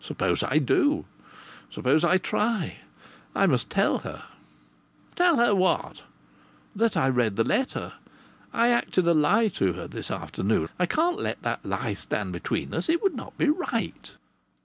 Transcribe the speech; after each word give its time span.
"Suppose 0.00 0.42
I 0.42 0.58
do? 0.58 1.04
Suppose 1.70 2.02
I 2.02 2.18
try? 2.18 2.78
I 3.32 3.46
must 3.46 3.70
tell 3.70 3.98
her!" 3.98 4.24
"Tell 5.14 5.36
her 5.36 5.54
what?" 5.54 6.02
"That 6.74 6.96
I 6.96 7.08
read 7.08 7.36
the 7.36 7.44
letter. 7.44 7.92
I 8.52 8.70
acted 8.70 9.06
a 9.06 9.14
lie 9.14 9.46
to 9.50 9.74
her 9.74 9.86
this 9.86 10.10
afternoon. 10.10 10.68
I 10.80 10.86
can't 10.86 11.20
let 11.20 11.42
that 11.44 11.64
lie 11.64 11.94
stand 11.94 12.32
between 12.32 12.74
us. 12.74 12.88
It 12.88 13.04
would 13.04 13.14
not 13.14 13.38
be 13.38 13.48
right." 13.50 14.10